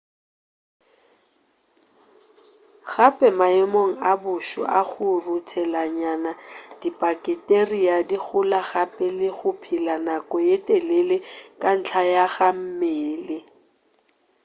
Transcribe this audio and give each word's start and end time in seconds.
gape 2.91 3.27
maemong 3.39 3.93
a 4.11 4.13
boso 4.23 4.61
a 4.79 4.81
go 4.89 5.07
ruthelanyana 5.25 6.31
dibaketeria 6.79 7.95
di 8.09 8.17
gola 8.25 8.61
gape 8.69 9.05
le 9.17 9.29
go 9.37 9.49
phela 9.61 9.95
nako 10.05 10.35
ye 10.47 10.55
telele 10.67 11.17
ka 11.61 11.69
ntla 11.77 12.01
ga 12.35 12.49
mmele 12.59 13.37